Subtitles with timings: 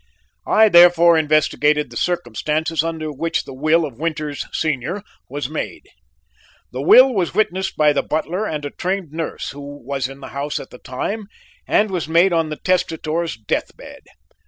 [0.47, 5.83] I therefore investigated the circumstances under which the will of Winters, Sr., was made.
[6.71, 10.29] The will was witnessed by the butler and a trained nurse who was in the
[10.29, 11.27] house at the time,
[11.67, 14.01] and was made on the testator's death bed.